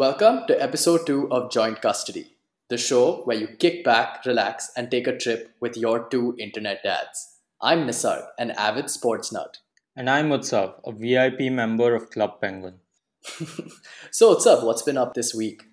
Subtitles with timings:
[0.00, 2.34] Welcome to episode 2 of Joint Custody,
[2.70, 6.82] the show where you kick back, relax, and take a trip with your two internet
[6.82, 7.36] dads.
[7.60, 9.58] I'm Nisarg, an avid sports nut.
[9.94, 12.76] And I'm Utsav, a VIP member of Club Penguin.
[14.10, 15.64] so, Utsav, what's been up this week?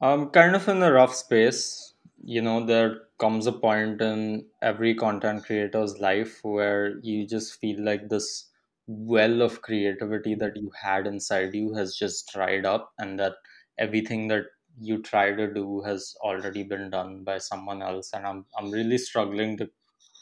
[0.00, 1.92] I'm kind of in a rough space.
[2.24, 7.84] You know, there comes a point in every content creator's life where you just feel
[7.84, 8.48] like this
[8.86, 13.34] well of creativity that you had inside you has just dried up and that
[13.78, 14.44] everything that
[14.78, 18.98] you try to do has already been done by someone else and i'm i'm really
[18.98, 19.68] struggling to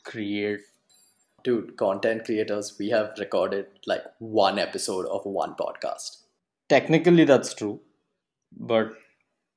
[0.05, 0.61] create
[1.43, 6.23] dude content creators we have recorded like one episode of one podcast.
[6.69, 7.81] Technically that's true
[8.57, 8.93] but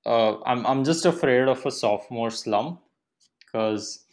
[0.06, 2.82] uh, I'm, I'm just afraid of a sophomore slump
[3.46, 4.06] because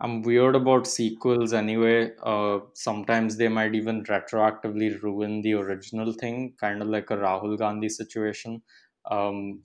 [0.00, 2.12] i'm weird about sequels anyway.
[2.22, 7.58] Uh, sometimes they might even retroactively ruin the original thing kind of like a rahul
[7.58, 8.62] gandhi situation
[9.06, 9.62] um,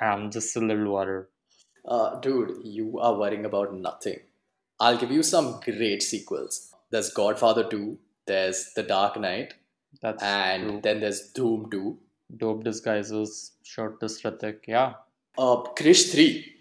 [0.00, 1.26] I'm just a little worried.
[1.86, 4.18] Uh, dude, you are worrying about nothing.
[4.80, 6.74] I'll give you some great sequels.
[6.90, 9.54] There's Godfather 2, there's The Dark Knight,
[10.02, 10.80] That's and true.
[10.82, 11.98] then there's Dhoom 2.
[12.38, 14.94] Dope disguises, short to Hrithik, yeah.
[15.38, 16.52] Uh, Krrish 3.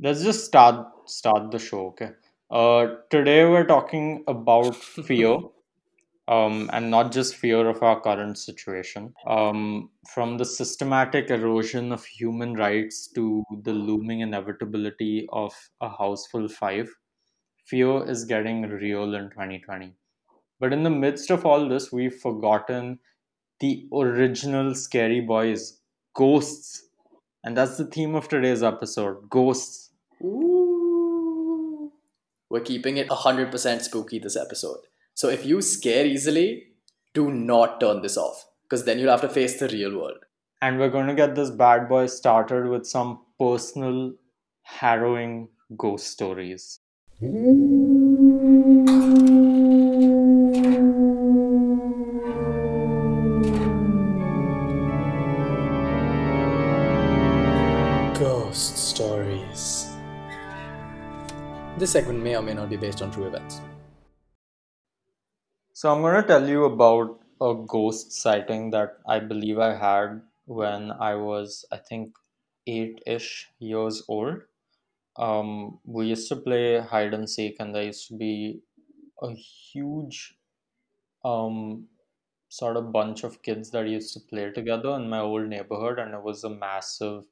[0.00, 2.10] Let's just start start the show, okay?
[2.50, 5.38] Uh, today we're talking about fear.
[6.28, 9.14] um, and not just fear of our current situation.
[9.26, 16.50] Um, from the systematic erosion of human rights to the looming inevitability of a Housefull
[16.50, 16.90] five,
[17.64, 19.94] fear is getting real in 2020.
[20.60, 22.98] But in the midst of all this, we've forgotten
[23.60, 25.80] the original scary boys,
[26.14, 26.82] ghosts.
[27.42, 29.92] And that's the theme of today's episode ghosts.
[30.22, 31.90] Ooh.
[32.50, 34.80] We're keeping it 100% spooky this episode.
[35.20, 36.68] So if you scare easily,
[37.12, 40.18] do not turn this off because then you'll have to face the real world.
[40.62, 44.12] And we're going to get this bad boy started with some personal,
[44.62, 46.78] harrowing ghost stories.
[58.20, 59.88] Ghost stories.
[61.76, 63.60] This segment may or may not be based on true events.
[65.78, 70.22] So, I'm going to tell you about a ghost sighting that I believe I had
[70.46, 72.16] when I was, I think,
[72.66, 74.38] eight ish years old.
[75.16, 78.60] Um, we used to play hide and seek, and there used to be
[79.22, 80.34] a huge
[81.24, 81.86] um,
[82.48, 86.12] sort of bunch of kids that used to play together in my old neighborhood, and
[86.12, 87.22] it was a massive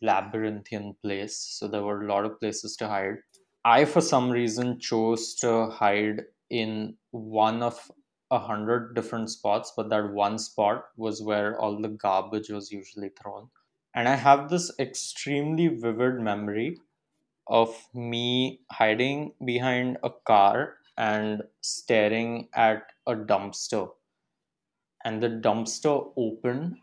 [0.00, 1.36] labyrinthian place.
[1.36, 3.16] So, there were a lot of places to hide.
[3.64, 7.90] I, for some reason, chose to hide in one of
[8.30, 13.08] a hundred different spots, but that one spot was where all the garbage was usually
[13.08, 13.48] thrown.
[13.94, 16.78] And I have this extremely vivid memory
[17.46, 23.88] of me hiding behind a car and staring at a dumpster.
[25.04, 26.76] And the dumpster opened,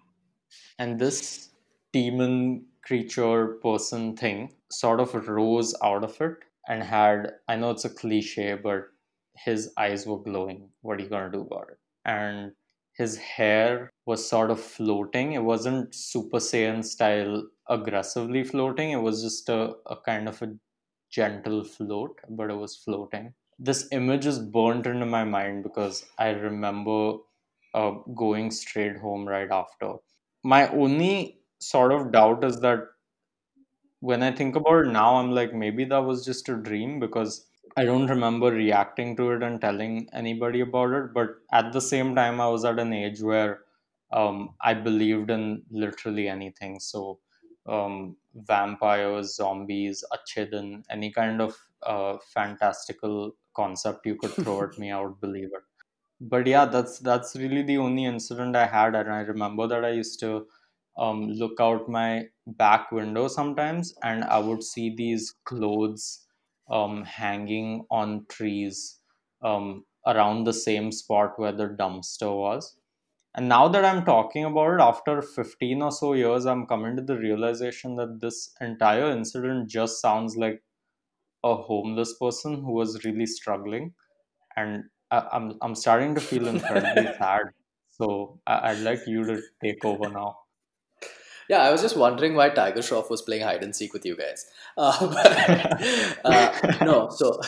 [0.80, 1.50] and this
[1.94, 6.38] demon creature person thing sort of rose out of it
[6.68, 8.88] and had I know it's a cliche, but
[9.46, 10.70] his eyes were glowing.
[10.82, 11.78] What are you gonna do about it?
[12.06, 12.54] And
[12.94, 15.34] his hair was sort of floating.
[15.34, 18.92] It wasn't Super Saiyan style aggressively floating.
[18.92, 20.54] It was just a, a kind of a
[21.10, 23.34] gentle float, but it was floating.
[23.58, 27.18] This image is burnt into my mind because I remember
[27.74, 29.96] uh, going straight home right after.
[30.44, 32.80] My only sort of doubt is that
[34.02, 37.46] when I think about it now, I'm like, maybe that was just a dream because
[37.78, 41.14] I don't remember reacting to it and telling anybody about it.
[41.14, 43.64] But at the same time, I was at an age where
[44.12, 46.80] um, I believed in literally anything.
[46.80, 47.20] So,
[47.66, 54.78] um, vampires, zombies, achhe din, any kind of uh, fantastical concept you could throw at
[54.78, 55.64] me, I would believe it.
[56.22, 59.92] But yeah, that's that's really the only incident I had, and I remember that I
[59.92, 60.48] used to
[60.98, 66.26] um, look out my back window sometimes, and I would see these clothes
[66.70, 69.00] um, hanging on trees
[69.42, 72.78] um, around the same spot where the dumpster was.
[73.36, 77.04] And now that I'm talking about it, after 15 or so years, I'm coming to
[77.04, 80.64] the realization that this entire incident just sounds like
[81.44, 83.94] a homeless person who was really struggling.
[84.56, 87.44] And I, I'm, I'm starting to feel incredibly sad.
[87.90, 90.38] So I, I'd like you to take over now.
[91.50, 94.16] Yeah, I was just wondering why Tiger Shroff was playing hide and seek with you
[94.16, 94.46] guys.
[94.78, 95.08] Uh,
[96.24, 97.42] but, uh, no, so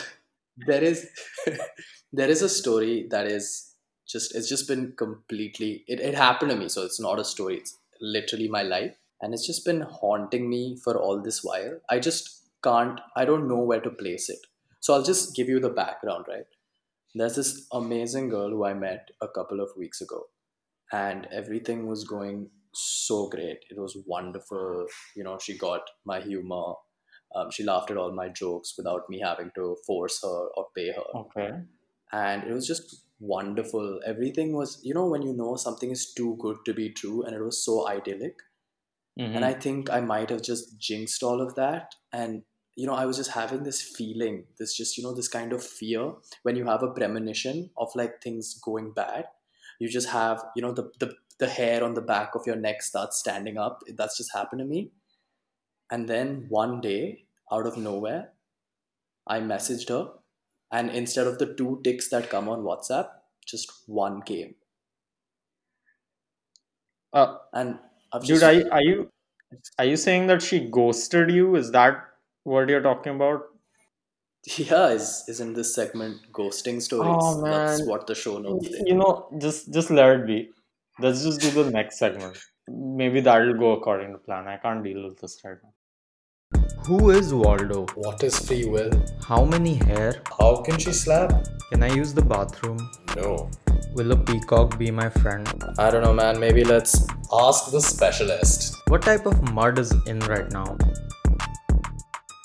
[0.57, 1.07] there is
[2.11, 3.75] there is a story that is
[4.07, 7.57] just it's just been completely it, it happened to me, so it's not a story.
[7.57, 8.95] It's literally my life.
[9.21, 11.79] And it's just been haunting me for all this while.
[11.89, 14.39] I just can't, I don't know where to place it.
[14.79, 16.47] So I'll just give you the background, right?
[17.13, 20.23] There's this amazing girl who I met a couple of weeks ago,
[20.91, 23.59] and everything was going so great.
[23.69, 24.87] It was wonderful.
[25.15, 26.73] You know, she got my humor.
[27.33, 30.91] Um, she laughed at all my jokes without me having to force her or pay
[30.91, 31.03] her.
[31.15, 31.49] Okay.
[32.11, 34.01] And it was just wonderful.
[34.05, 37.35] Everything was, you know, when you know something is too good to be true, and
[37.35, 38.35] it was so idyllic.
[39.19, 39.35] Mhm.
[39.35, 41.95] And I think I might have just jinxed all of that.
[42.11, 42.43] And,
[42.75, 45.63] you know, I was just having this feeling, this just, you know, this kind of
[45.63, 46.13] fear
[46.43, 49.25] when you have a premonition of like things going bad.
[49.79, 52.83] You just have, you know, the, the, the hair on the back of your neck
[52.83, 53.83] starts standing up.
[53.89, 54.93] That's just happened to me.
[55.91, 58.33] And then one day, out of nowhere,
[59.27, 60.13] I messaged her.
[60.71, 63.11] And instead of the two ticks that come on WhatsApp,
[63.45, 64.55] just one came.
[67.13, 67.79] Uh, And
[68.11, 69.09] I've dude, just, are you, are you
[69.79, 71.55] are you saying that she ghosted you?
[71.55, 71.95] Is that
[72.43, 73.43] what you're talking about?
[74.57, 77.15] Yeah, is isn't this segment ghosting stories?
[77.23, 78.67] Oh, That's what the show knows.
[78.85, 80.51] You know, just just let it be.
[81.03, 82.37] Let's just do the next segment.
[82.69, 84.47] Maybe that'll go according to plan.
[84.47, 86.61] I can't deal with this right now.
[86.85, 87.87] Who is Waldo?
[87.95, 88.91] What is free will?
[89.27, 90.21] How many hair?
[90.37, 91.47] How can she slap?
[91.71, 92.77] Can I use the bathroom?
[93.15, 93.49] No.
[93.95, 95.51] Will a peacock be my friend?
[95.79, 96.39] I don't know, man.
[96.39, 98.77] Maybe let's ask the specialist.
[98.87, 100.77] What type of mud is in right now?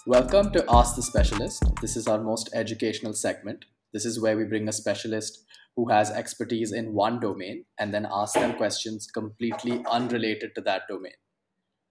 [0.06, 1.62] Welcome to Ask the Specialist.
[1.82, 3.66] This is our most educational segment.
[3.92, 5.45] This is where we bring a specialist
[5.76, 10.82] who has expertise in one domain and then ask them questions completely unrelated to that
[10.88, 11.12] domain.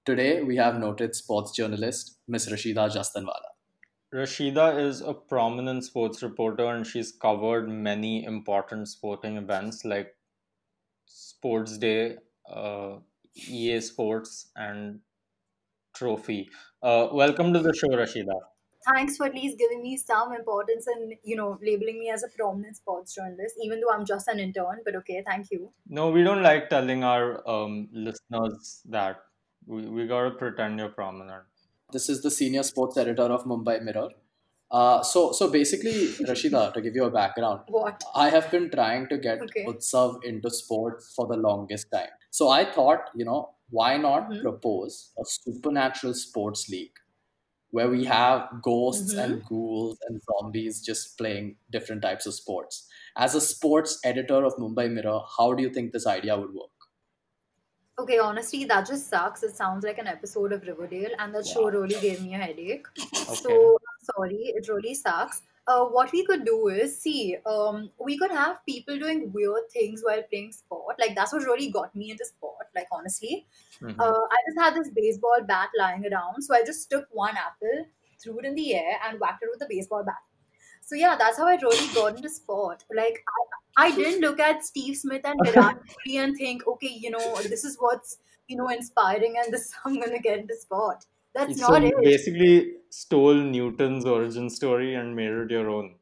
[0.05, 2.49] Today, we have noted sports journalist Ms.
[2.49, 3.51] Rashida Jastanwala.
[4.13, 10.15] Rashida is a prominent sports reporter and she's covered many important sporting events like
[11.05, 12.17] Sports Day,
[12.49, 12.97] uh,
[13.47, 15.01] EA Sports, and
[15.95, 16.49] Trophy.
[16.81, 18.39] Uh, welcome to the show, Rashida.
[18.87, 22.29] Thanks for at least giving me some importance and you know labeling me as a
[22.37, 26.23] prominent sports journalist even though i'm just an intern but okay thank you No, we
[26.23, 29.17] don't like telling our um, listeners that.
[29.67, 31.43] We, we gotta pretend you're prominent.
[31.91, 34.09] This is the senior sports editor of Mumbai Mirror.
[34.71, 39.07] Uh, so, so basically, Rashida, to give you a background, what I have been trying
[39.09, 39.65] to get Okay.
[39.65, 42.09] Utsav into sports for the longest time.
[42.31, 44.41] So I thought, you know, why not Mhm.
[44.41, 46.97] propose a supernatural sports league
[47.77, 49.23] where we have ghosts Mhm.
[49.23, 52.79] and ghouls and zombies just playing different types of sports.
[53.25, 56.71] As a sports editor of Mumbai Mirror, how do you think this idea would work?
[58.03, 61.61] okay honestly that just sucks it sounds like an episode of riverdale and that show
[61.75, 62.87] really gave me a headache
[63.29, 63.35] Okay.
[63.43, 63.53] so
[63.91, 68.31] i'm sorry it really sucks uh, what we could do is see um, we could
[68.31, 72.25] have people doing weird things while playing sport like that's what really got me into
[72.25, 73.45] sport like honestly
[73.81, 73.95] Mhm.
[73.99, 77.85] uh, I just had this baseball bat lying around, so I just took one apple,
[78.19, 80.21] threw it in the air, and whacked it with a baseball bat.
[80.81, 82.83] So yeah, that's how I really got into sport.
[82.95, 83.23] Like
[83.77, 87.35] I, I didn't look at Steve Smith and Virat Kohli and think, okay, you know,
[87.41, 91.05] this is what's you know inspiring, and this I'm gonna get into sport.
[91.35, 91.93] That's So not you it.
[92.01, 95.95] basically stole Newton's origin story and made it your own.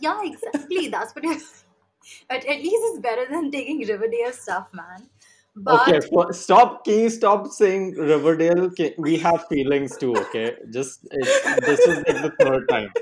[0.00, 0.88] Yeah, exactly.
[0.88, 1.24] That's what.
[1.24, 1.42] It,
[2.30, 5.08] at, at least it's better than taking Riverdale stuff, man.
[5.54, 6.84] But Okay, for, stop.
[6.84, 8.70] Can you stop saying Riverdale?
[8.76, 10.16] Ca- we have feelings too.
[10.26, 11.28] Okay, just it,
[11.66, 12.92] this is like the third time.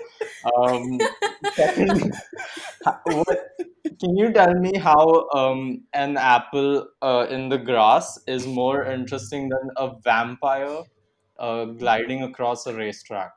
[0.57, 1.09] Um,
[1.57, 2.13] second,
[3.05, 3.39] what,
[4.01, 9.49] can you tell me how um, an apple uh, in the grass is more interesting
[9.49, 10.83] than a vampire
[11.41, 13.33] uh, gliding across a racetrack?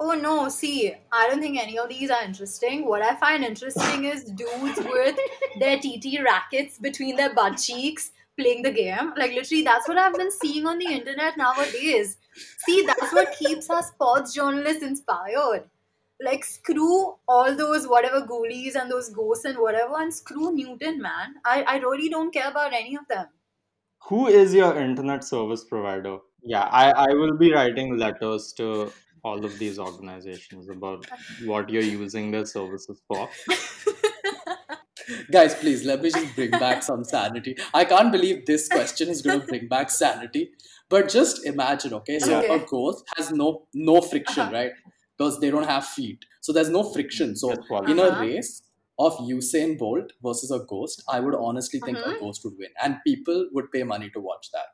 [0.00, 2.86] Oh no, see, I don't think any of these are interesting.
[2.86, 5.18] What I find interesting is dudes with
[5.58, 9.12] their TT rackets between their butt cheeks playing the game.
[9.16, 12.16] Like, literally, that's what I've been seeing on the internet nowadays.
[12.64, 15.64] See, that's what keeps us sports journalists inspired.
[16.20, 21.34] Like, screw all those whatever ghoulies and those ghosts and whatever, and screw Newton, man.
[21.44, 23.26] I, I really don't care about any of them.
[24.08, 26.18] Who is your internet service provider?
[26.42, 31.82] Yeah, I, I will be writing letters to all of these organizations about what you're
[31.82, 33.36] using their services for.
[35.30, 37.56] Guys, please let me just bring back some sanity.
[37.72, 40.50] I can't believe this question is going to bring back sanity.
[40.88, 42.18] But just imagine, okay?
[42.18, 42.50] So Okay.
[42.50, 44.50] a ghost has no no friction, Uh-huh.
[44.50, 44.72] right?
[45.16, 47.36] Because they don't have feet, so there's no friction.
[47.36, 48.62] So in a race
[48.98, 52.18] of Usain Bolt versus a ghost, I would honestly think a Mhm.
[52.18, 54.66] ghost would win, and people would pay money to watch that.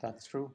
[0.00, 0.54] That's true.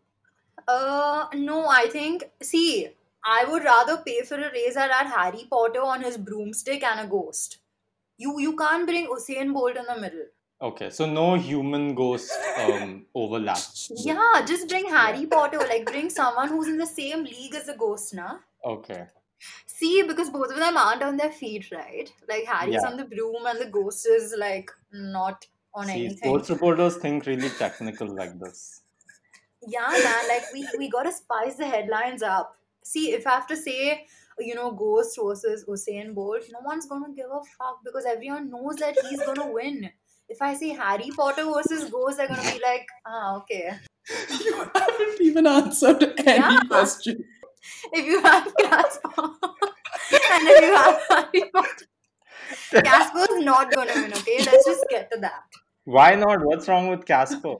[0.67, 2.89] Uh, no, I think, see,
[3.23, 7.07] I would rather pay for a razor at Harry Potter on his broomstick and a
[7.07, 7.57] ghost.
[8.17, 10.25] You you can't bring Usain Bolt in the middle.
[10.61, 13.59] Okay, so no human ghost um, overlap.
[13.89, 15.59] Yeah, just bring Harry Potter.
[15.59, 18.39] Like bring someone who's in the same league as the ghost, na?
[18.65, 19.05] Okay.
[19.67, 22.11] See, because both of them aren't on their feet, right?
[22.27, 22.89] Like Harry's Yeah.
[22.89, 26.17] on the broom and the ghost is like not on See, anything.
[26.17, 28.81] sports reporters think really technical like this.
[29.67, 32.55] Yeah, man, like we we gotta spice the headlines up.
[32.83, 34.05] See, if I have to say,
[34.39, 38.77] you know, Ghost versus Usain Bolt, no one's gonna give a fuck because everyone knows
[38.77, 39.89] that he's gonna win.
[40.29, 43.71] If I say Harry Potter versus Ghost, they're gonna be like, ah, okay.
[44.45, 46.59] You haven't even answered any Yeah.
[46.67, 47.25] question.
[47.91, 51.85] If you have Casper and if you have Harry Potter,
[52.85, 54.37] Casper's not gonna win, okay?
[54.45, 55.43] Let's just get to that.
[55.83, 56.45] Why not?
[56.45, 57.55] What's wrong with Casper?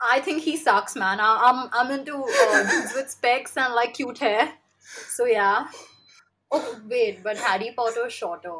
[0.00, 1.20] I think he sucks, man.
[1.20, 4.52] I, I'm I'm into uh, dudes with specs and like cute hair.
[5.08, 5.66] So yeah.
[6.50, 8.52] Oh wait, but Harry Potter is shorter.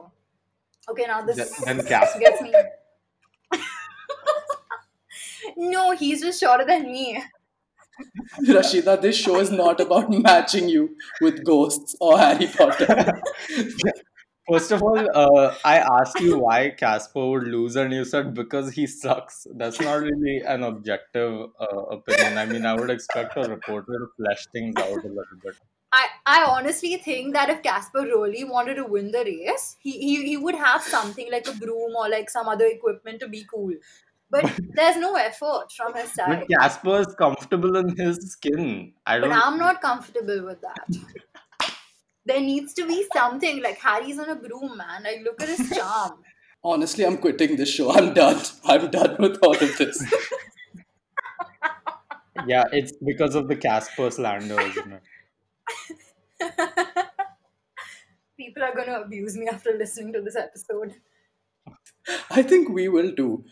[0.89, 2.19] Okay, now this Th- Then Casper.
[2.21, 2.53] gets me.
[5.57, 7.23] no, he's just shorter than me.
[8.49, 13.13] Rashida, this show is not about matching you with ghosts or Harry Potter.
[14.51, 18.73] First of all, uh, I asked you why Casper would lose, and you said because
[18.73, 19.47] he sucks.
[19.55, 22.37] That's not really an objective uh, opinion.
[22.37, 25.55] I mean, I would expect a reporter to flesh things out a little bit.
[25.93, 30.25] I, I honestly think that if Casper really wanted to win the race, he, he,
[30.27, 33.73] he would have something like a broom or like some other equipment to be cool.
[34.29, 36.47] But there's no effort from his But side.
[36.51, 38.93] Casper is comfortable in his skin.
[39.07, 39.31] I don't.
[39.31, 40.87] But I'm not comfortable with that.
[42.27, 45.03] There needs to be something like Harry's on a broom, man.
[45.03, 46.23] Like, look at his charm.
[46.63, 47.93] Honestly, I'm quitting this show.
[47.93, 48.41] I'm done.
[48.65, 50.03] I'm done with all of this.
[52.47, 55.03] Yeah, it's because of the Casper slander, isn't it?
[58.37, 60.95] People are gonna abuse me after listening to this episode.
[62.31, 63.45] I think we will too.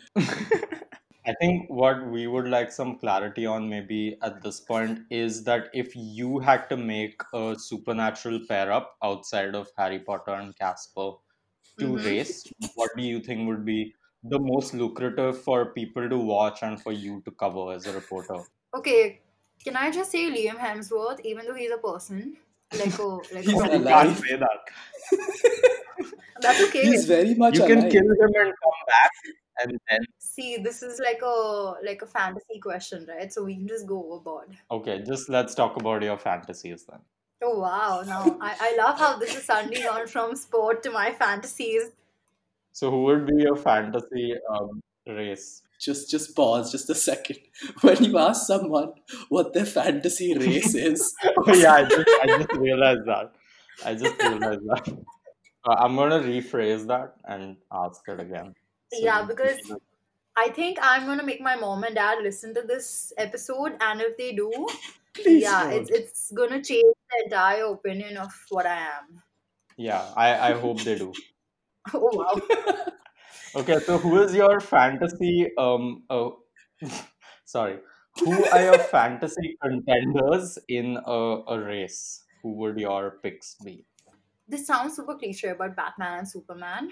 [1.26, 5.68] I think what we would like some clarity on maybe at this point is that
[5.74, 11.12] if you had to make a supernatural pair up outside of Harry Potter and Casper
[11.80, 12.04] to Mhm.
[12.04, 16.80] race, what do you think would be the most lucrative for people to watch and
[16.82, 18.42] for you to cover as a reporter?
[18.74, 19.20] Okay,
[19.64, 22.36] can I just say Liam Hemsworth, even though he's a person?
[22.72, 23.78] Like, oh, like, He's oh, alive.
[23.78, 24.60] You can't say that.
[26.40, 26.84] that's okay.
[26.86, 27.90] He's very much You can alive.
[27.90, 29.10] kill him and come back,
[29.60, 33.32] and then See, this is like a like a fantasy question, right?
[33.32, 34.56] So we can just go overboard.
[34.70, 37.00] okay, just let's talk about your fantasies then.
[37.42, 38.02] Oh wow!
[38.06, 41.90] Now I, I love how this is suddenly gone from sport to my fantasies.
[42.72, 45.62] So, who would be your fantasy um, race?
[45.80, 47.38] Just, just pause just a second.
[47.80, 48.92] When you ask someone
[49.28, 53.32] what their fantasy race is, Oh yeah, I just I just realized that.
[53.84, 54.88] I just realized that.
[55.64, 58.54] Uh, I'm gonna rephrase that and ask it again.
[58.92, 59.58] So Yeah, because
[60.36, 64.16] I think I'm gonna make my mom and dad listen to this episode, and if
[64.16, 64.50] they do,
[65.14, 65.72] please yeah, don't.
[65.72, 69.22] it's it's gonna change the entire opinion of what I am.
[69.76, 71.12] yeah, I I hope they do.
[71.94, 72.38] Oh wow!
[73.54, 75.50] Okay, so who is your fantasy?
[75.58, 76.40] Um, oh,
[77.44, 77.80] sorry,
[78.20, 81.18] who are your fantasy contenders in a,
[81.48, 82.24] a race?
[82.42, 83.84] Who would your picks be?
[84.48, 86.90] This sounds super cliche, but Batman and Superman.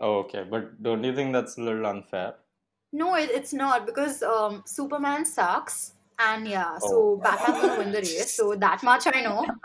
[0.00, 2.34] Oh, okay, but don't you think that's a little unfair?
[2.92, 7.16] No, it, it's not because um, Superman sucks, and yeah, so Oh.
[7.22, 8.34] Batman's gonna win the race.
[8.34, 9.46] So that much I know.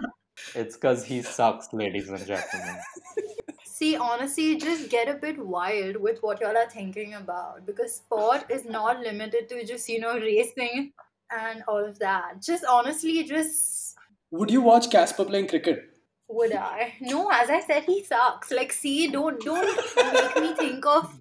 [0.53, 2.77] It's because he sucks, ladies and gentlemen.
[3.63, 8.45] See, honestly, just get a bit wild with what y'all are thinking about because sport
[8.49, 10.91] is not limited to just, you know, racing
[11.31, 12.41] and all of that.
[12.41, 13.95] Just honestly, just
[14.31, 15.94] Would you watch Casper playing cricket?
[16.27, 16.93] Would I?
[17.01, 18.51] No, as I said, he sucks.
[18.51, 19.65] Like, see, don't don't
[20.13, 21.17] make me think of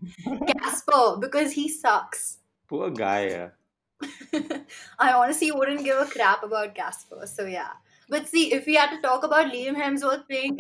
[0.49, 2.39] Casper because he sucks.
[2.69, 3.27] Poor guy.
[3.29, 3.49] Yeah.
[4.99, 7.27] I honestly wouldn't give a crap about Casper.
[7.27, 7.73] So yeah.
[8.09, 10.59] But see, if we had to talk about Liam Hemsworth playing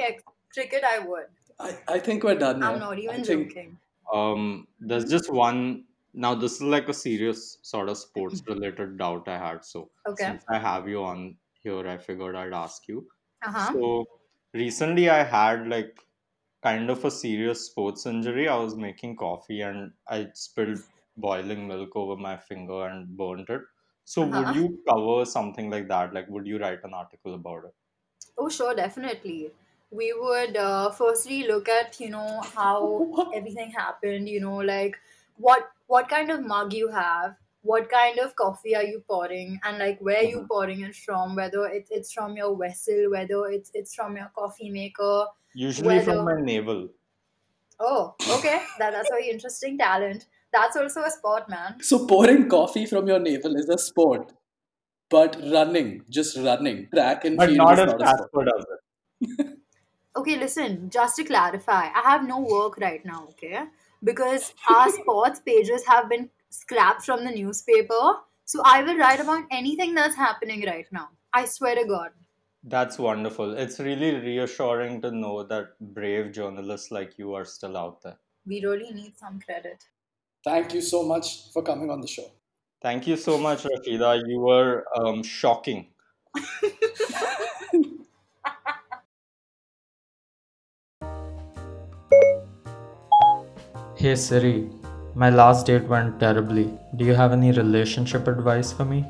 [0.52, 1.26] cricket, I would.
[1.58, 2.60] I, I think we're done.
[2.60, 2.72] Now.
[2.72, 2.90] I'm now.
[2.90, 3.78] not even I think joking.
[4.12, 5.84] Um, there's just one.
[6.12, 9.64] Now, this is like a serious sort of sports related doubt I had.
[9.64, 10.24] So, Okay.
[10.24, 13.06] since I have you on here, I figured I'd ask you.
[13.44, 13.72] Uh huh.
[13.72, 14.04] So,
[14.54, 16.00] recently I had like
[16.62, 18.49] kind of a serious sports injury.
[18.49, 20.80] I was making coffee and I spilled
[21.16, 23.62] boiling milk over my finger and burnt it.
[24.04, 24.30] So, Uh-huh.
[24.30, 26.14] would you cover something like that?
[26.14, 27.75] Like, would you write an article about it?
[28.38, 29.52] Oh, sure, definitely.
[29.90, 34.96] We would uh, firstly look at, you know, how everything happened, you know, like
[35.37, 39.78] what what kind of mug you have, what kind of coffee are you pouring, and
[39.78, 40.49] like where you Mhm.
[40.49, 44.71] pouring it from, whether it's it's from your vessel, whether it's it's from your coffee
[44.71, 45.26] maker.
[45.54, 46.90] Usually from my navel.
[47.78, 48.66] Oh, okay.
[48.78, 50.26] That, that's very interesting talent.
[50.52, 51.83] That's also a sport, man.
[51.83, 54.33] So pouring coffee from your navel is a sport,
[55.11, 58.30] but running, just running, track and But field not is if not a sport.
[58.33, 59.59] Casper does it.
[60.16, 63.64] Okay, listen, just to clarify, I have no work right now, okay?
[64.02, 68.02] Because our sports pages have been scrapped from the newspaper.
[68.44, 71.08] So I will write about anything that's happening right now.
[71.32, 72.11] I swear to God.
[72.62, 73.56] That's wonderful.
[73.56, 78.16] It's really reassuring to know that brave journalists like you are still out there.
[78.46, 79.84] We really need some credit.
[80.44, 82.30] Thank you so much for coming on the show.
[82.82, 84.23] Thank you so much, Rashida.
[84.26, 85.88] You were um, shocking.
[94.04, 94.68] Hey Siri,
[95.16, 96.76] my last date went terribly.
[96.97, 99.04] Do you have any relationship advice for me?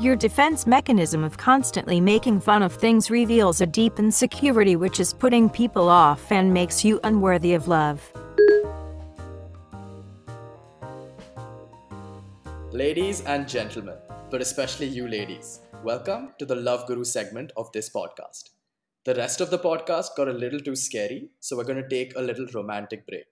[0.00, 5.12] Your defense mechanism of constantly making fun of things reveals a deep insecurity which is
[5.12, 8.00] putting people off and makes you unworthy of love.
[12.72, 13.96] Ladies and gentlemen,
[14.30, 18.50] but especially you ladies, welcome to the Love Guru segment of this podcast.
[19.04, 22.16] The rest of the podcast got a little too scary, so we're going to take
[22.16, 23.26] a little romantic break.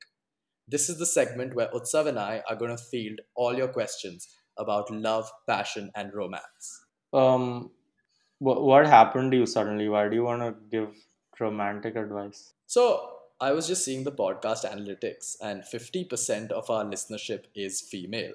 [0.66, 4.28] This is the segment where Utsav and I are going to field all your questions
[4.56, 6.84] about love, passion, and romance.
[7.12, 7.70] Um,
[8.38, 9.88] wh- what happened to you suddenly?
[9.88, 10.94] Why do you want to give
[11.40, 12.54] romantic advice?
[12.66, 18.34] So, I was just seeing the podcast analytics, and 50% of our listenership is female.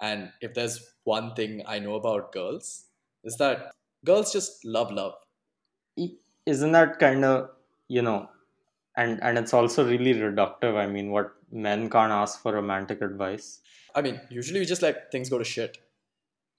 [0.00, 2.86] And if there's one thing I know about girls,
[3.24, 3.72] is that
[4.04, 5.14] girls just love love.
[6.46, 7.50] Isn't that kind of,
[7.88, 8.28] you know,
[8.96, 10.76] and and it's also really reductive.
[10.76, 13.60] I mean, what men can't ask for romantic advice.
[13.94, 15.78] I mean, usually we just like things go to shit.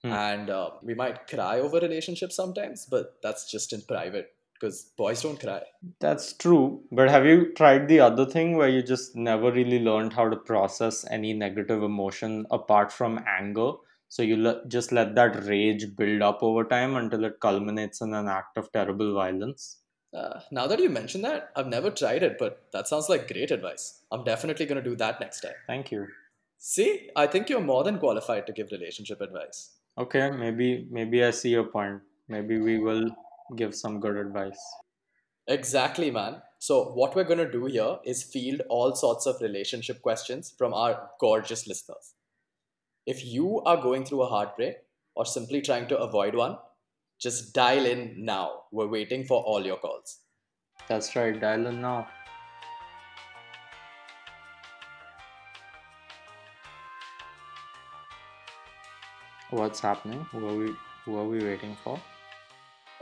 [0.02, 0.12] Hmm.
[0.12, 5.22] And uh, we might cry over relationships sometimes, but that's just in private because boys
[5.22, 5.62] don't cry.
[6.00, 10.12] That's true, but have you tried the other thing where you just never really learned
[10.12, 13.72] how to process any negative emotion apart from anger?
[14.08, 18.14] So you le- just let that rage build up over time until it culminates in
[18.14, 19.77] an act of terrible violence?
[20.14, 23.50] Uh, now that you mention that, I've never tried it, but that sounds like great
[23.50, 24.00] advice.
[24.10, 25.52] I'm definitely going to do that next time.
[25.66, 26.06] Thank you.
[26.58, 29.70] See, I think you're more than qualified to give relationship advice.
[29.96, 32.00] Okay, maybe maybe I see your point.
[32.28, 33.08] Maybe we will
[33.56, 34.58] give some good advice.
[35.46, 36.42] Exactly, man.
[36.58, 40.74] So, what we're going to do here is field all sorts of relationship questions from
[40.74, 42.14] our gorgeous listeners.
[43.06, 44.76] If you are going through a heartbreak
[45.14, 46.58] or simply trying to avoid one,
[47.18, 48.62] just dial in now.
[48.70, 50.18] We're waiting for all your calls.
[50.88, 52.08] That's right, dial in now.
[59.50, 60.26] What's happening?
[60.30, 61.98] Who are we who are we waiting for?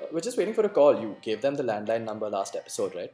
[0.00, 1.00] Uh, We're just waiting for a call.
[1.00, 3.12] You gave them the landline number last episode, right?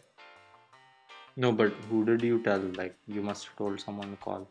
[1.36, 2.58] No, but who did you tell?
[2.58, 4.46] Like you must have told someone to call.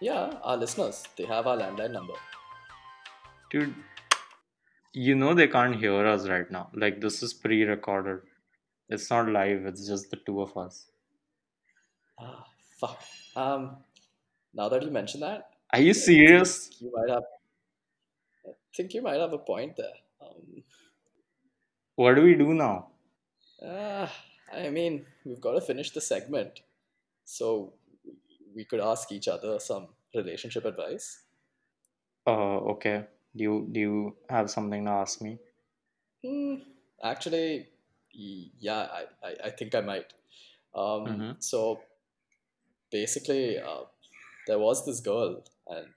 [0.00, 1.04] Yeah, our listeners.
[1.16, 2.14] They have our landline number.
[3.50, 3.74] Dude,
[4.92, 6.70] you know they can't hear us right now.
[6.74, 8.22] Like this is pre-recorded.
[8.88, 10.90] It's not live, it's just the two of us.
[12.18, 12.46] Ah,
[12.78, 13.02] fuck.
[13.34, 13.84] Um,
[14.54, 16.70] now that you mention that, Are you serious?
[16.80, 17.22] you might have.
[18.46, 19.94] I think you might have a point there.
[20.20, 20.62] Um,
[21.94, 22.90] What do we do now?
[23.62, 24.08] uh,
[24.52, 26.62] I mean, we've got to finish the segment,
[27.24, 27.74] so
[28.54, 31.24] we could ask each other some relationship advice.
[32.26, 33.08] Uh okay.
[33.36, 35.38] Do you do you have something to ask me?
[36.24, 36.56] Hmm,
[37.02, 37.68] actually,
[38.12, 40.12] yeah, I, I, I think I might.
[40.74, 41.36] Um, Mhm.
[41.42, 41.80] So
[42.90, 43.84] basically, uh,
[44.46, 45.88] there was this girl, and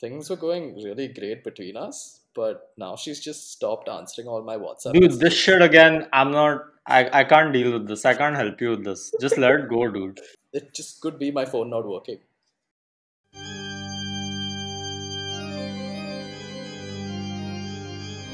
[0.00, 4.56] things were going really great between us, but now she's just stopped answering all my
[4.56, 8.04] WhatsApp Dude, this shit again, I'm not I, I can't deal with this.
[8.04, 9.12] I can't help you with this.
[9.20, 10.18] Just let it go, dude.
[10.52, 12.18] It just could be my phone not working.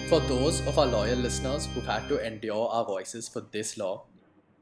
[0.08, 4.02] For those of our loyal listeners who've had to endure our voices for this long,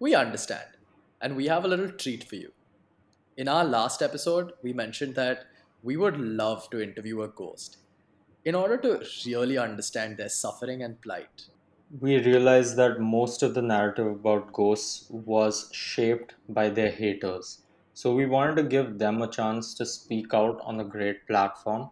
[0.00, 0.78] we understand,
[1.20, 2.50] and we have a little treat for you.
[3.37, 5.44] In our last episode, we mentioned that
[5.83, 7.76] we would love to interview a ghost
[8.46, 11.48] in order to really understand their suffering and plight.
[12.00, 17.61] We realized that most of the narrative about ghosts was shaped by their haters.
[17.92, 21.90] So we wanted to give them a chance to speak out on a great platform.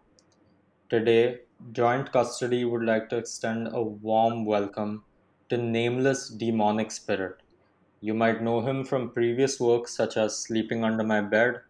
[0.89, 5.05] Today, Joint Custody would like to extend a warm welcome
[5.49, 7.41] to Nameless Demonic Spirit.
[8.01, 11.61] You might know him from previous works such as Sleeping Under My Bed,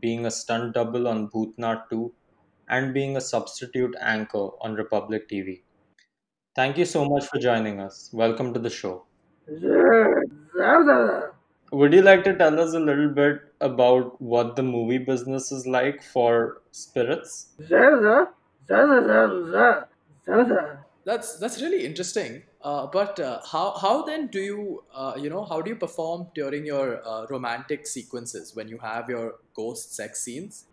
[0.00, 2.12] being a stunt double on Bhootnath 2,
[2.68, 5.62] and being a substitute anchor on Republic TV.
[6.56, 8.10] Thank you so much for joining us.
[8.12, 9.06] Welcome to the show.
[11.72, 15.66] would you like to tell us a little bit about what the movie business is
[15.66, 17.48] like for spirits?
[21.04, 22.42] That's that's really interesting.
[22.62, 26.28] Uh, but uh, how how then do you uh, you know how do you perform
[26.34, 30.66] during your uh, romantic sequences when you have your ghost sex scenes?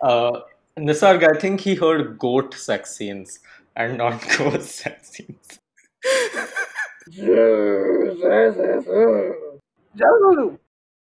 [0.00, 0.40] Uh,
[0.78, 3.40] Nisarg, I think he heard goat sex scenes
[3.74, 5.58] and not ghost sex scenes.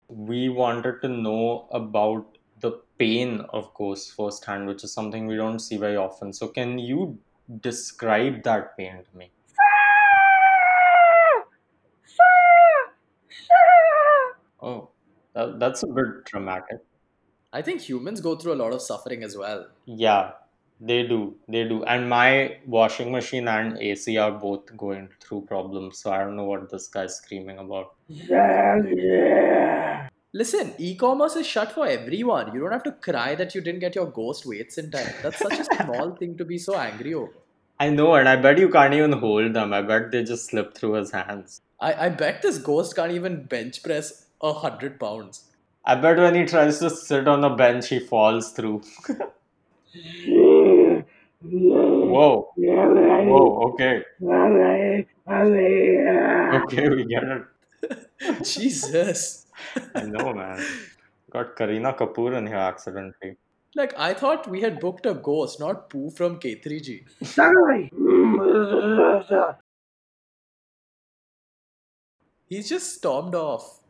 [0.09, 5.59] We wanted to know about the pain of ghosts firsthand, which is something we don't
[5.59, 6.33] see very often.
[6.33, 7.19] So, can you
[7.61, 9.33] describe that pain to me?
[14.61, 14.91] Oh,
[15.35, 16.79] that, that's a bit dramatic.
[17.53, 19.67] I think humans go through a lot of suffering as well.
[19.85, 20.33] Yeah,
[20.85, 21.37] they do.
[21.49, 21.85] They do.
[21.85, 25.99] And my washing machine and AC are both going through problems.
[25.99, 27.95] So I don't know what this guy's screaming about.
[28.09, 28.83] Yeah.
[28.85, 30.09] yeah.
[30.35, 32.53] Listen, e-commerce is shut for everyone.
[32.53, 35.13] You don't have to cry that you didn't get your ghost weights in time.
[35.23, 37.33] That's such a small thing to be so angry over.
[37.79, 39.73] I know, and I bet you can't even hold them.
[39.73, 41.61] I bet they just slip through his hands.
[41.81, 45.45] I, I bet this ghost can't even bench press a hundred pounds.
[45.85, 48.83] I bet when he tries to sit on a bench, he falls through.
[51.45, 52.53] Whoa.
[52.55, 54.03] Whoa, okay.
[56.55, 57.43] Okay, we get it.
[58.45, 59.47] Jesus.
[59.95, 60.65] I know, man.
[61.31, 63.37] Got Kareena Kapoor in here accidentally.
[63.75, 67.05] Like I thought we had booked a ghost, not Pooh from K3G.
[67.25, 67.91] Sorry.
[72.47, 73.81] He's just stormed off.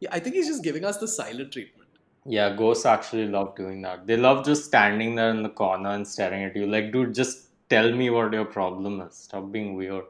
[0.00, 1.83] Yeah, I think he's just giving us the silent treatment.
[2.26, 4.06] Yeah, ghosts actually love doing that.
[4.06, 6.66] They love just standing there in the corner and staring at you.
[6.66, 9.14] Like, dude, just tell me what your problem is.
[9.14, 10.04] Stop being weird.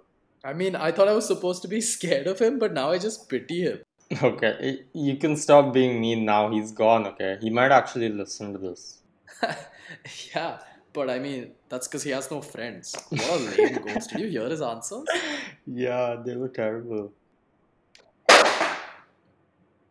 [0.44, 2.98] I mean, I thought I was supposed to be scared of him, but now I
[2.98, 3.80] just pity him.
[4.22, 6.50] Okay, you can stop being mean now.
[6.50, 7.38] He's gone, okay?
[7.40, 8.98] He might actually listen to this.
[10.34, 10.58] yeah,
[10.92, 12.94] but I mean, that's because he has no friends.
[13.08, 14.10] What a lame ghost.
[14.10, 15.08] Did you hear his answers?
[15.66, 17.12] Yeah, they were terrible.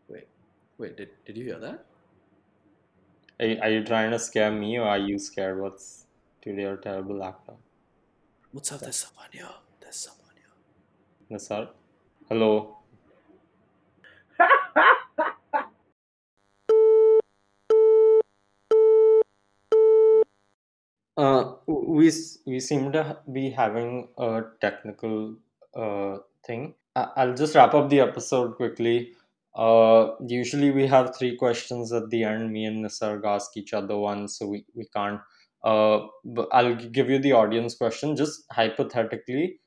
[0.07, 0.27] Wait,
[0.77, 1.83] wait, did, did you hear that?
[3.39, 6.05] Are, are you trying to scare me or are you scared what's
[6.43, 7.53] to your terrible actor?
[8.51, 8.81] What's up?
[8.81, 9.49] There's someone here.
[9.81, 11.37] There's someone here.
[11.37, 11.69] Nisar?
[12.29, 12.77] Hello?
[21.15, 22.11] Uh, we
[22.47, 25.35] we seem to be having a technical
[25.75, 26.73] uh thing.
[26.95, 29.13] I- I'll just wrap up the episode quickly.
[29.55, 32.51] Uh, usually we have three questions at the end.
[32.51, 35.21] Me and Nisarg ask each other one, so we, we can't.
[35.63, 38.15] Uh, but I'll give you the audience question.
[38.15, 39.59] Just hypothetically,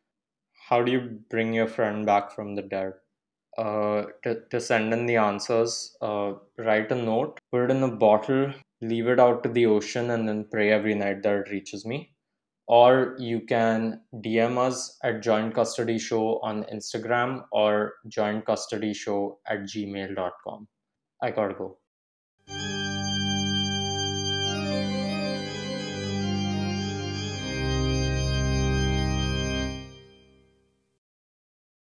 [0.69, 2.95] how do you bring your friend back from the dead?
[3.59, 7.91] Uh, to, to send in the answers, uh, write a note, put it in a
[7.97, 11.87] bottle, leave it out to the ocean, and then pray every night that it reaches
[11.87, 12.16] me.
[12.69, 19.39] Or you can DM us at Joint Custody Show on Instagram or Joint Custody Show
[19.47, 20.67] at gmail.com.
[21.23, 22.86] I gotta go.